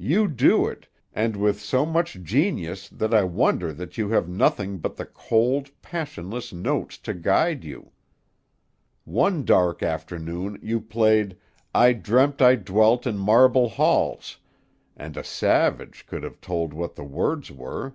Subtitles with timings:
[0.00, 4.78] You do it, and with so much genius that I wonder that you have nothing
[4.78, 7.92] but the cold, passionless notes to guide you.
[9.04, 11.36] One dark afternoon you played
[11.72, 14.38] 'I Dreamt I Dwelt in Marble Halls,'
[14.96, 17.94] and a savage could have told what the words were.